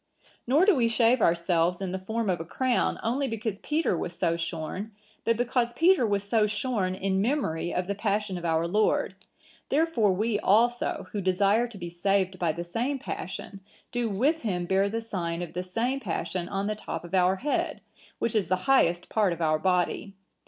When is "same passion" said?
12.63-13.59, 15.61-16.49